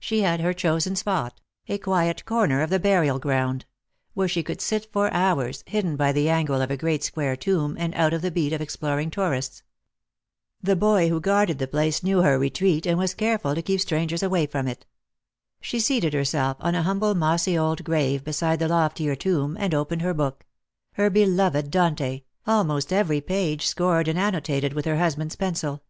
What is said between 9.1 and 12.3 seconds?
tourists. The boy who guarded the place knew